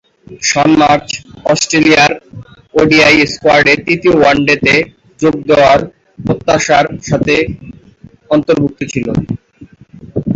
শন 0.43 0.71
Marsh 0.81 1.09
অস্ট্রেলিয়ার 1.45 2.11
ODI 2.73 3.15
স্কোয়াডে 3.33 3.73
তৃতীয় 3.85 4.15
ওয়ানডেতে 4.17 4.73
যোগ 5.19 5.35
দেওয়ার 5.49 5.79
প্রত্যাশার 6.19 6.85
সাথে 7.09 7.35
অন্তর্ভুক্ত 8.31 8.79
ছিল। 8.93 9.07